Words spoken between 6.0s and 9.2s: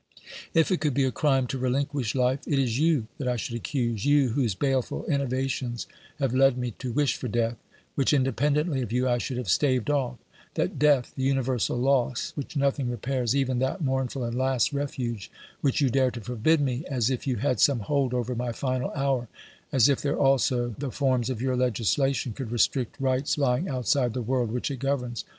have led me to wish for death, which, independently of you, I